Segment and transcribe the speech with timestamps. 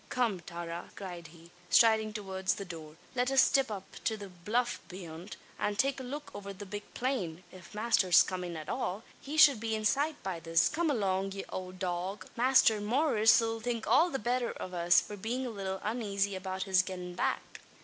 [0.09, 2.95] "Come, Tara!" cried he, striding towards the door.
[3.13, 6.91] "Let us stip up to the bluff beyant, and take a look over the big
[6.95, 7.43] plain.
[7.51, 10.69] If masther's comin' at all, he shud be in sight by this.
[10.69, 12.25] Come along, ye owld dog!
[12.35, 16.63] Masther Maurice 'll think all the betther av us, for bein' a little unazy about
[16.63, 17.61] his gettin' back."